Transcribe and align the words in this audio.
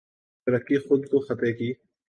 ترکی 0.47 0.77
خود 0.79 1.01
کو 1.05 1.19
خطے 1.19 1.51
کی 1.53 1.69